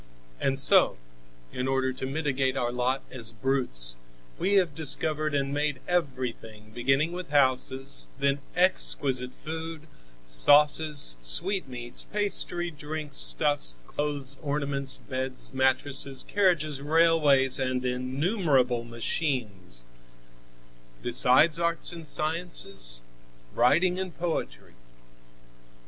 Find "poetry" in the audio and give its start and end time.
24.17-24.73